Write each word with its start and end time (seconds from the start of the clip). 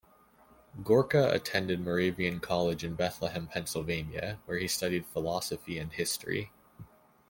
Gorka 0.83 1.29
attended 1.29 1.79
Moravian 1.79 2.39
College 2.39 2.83
in 2.83 2.95
Bethlehem, 2.95 3.45
Pennsylvania, 3.45 4.39
where 4.47 4.57
he 4.57 4.67
studied 4.67 5.05
philosophy 5.05 5.77
and 5.77 5.93
history. 5.93 6.51